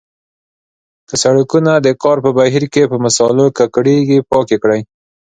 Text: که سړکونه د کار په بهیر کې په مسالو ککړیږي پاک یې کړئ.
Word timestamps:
که 1.07 1.15
سړکونه 1.23 1.71
د 1.77 1.87
کار 2.03 2.17
په 2.25 2.31
بهیر 2.37 2.63
کې 2.73 2.89
په 2.91 2.97
مسالو 3.05 3.45
ککړیږي 3.57 4.19
پاک 4.31 4.47
یې 4.53 4.57
کړئ. 4.63 4.81